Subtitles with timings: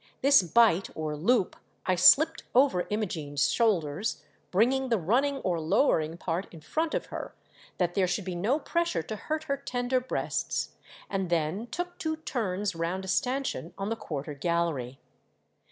[0.23, 1.55] This bight or loop
[1.85, 7.35] I slipped over Imogene's shoulders, bringing the running or lowering part in front of her
[7.77, 10.71] that there should be no pressure to hurt her tender breasts,
[11.07, 14.97] and then took two turns round a stancheon on the quarter gallery.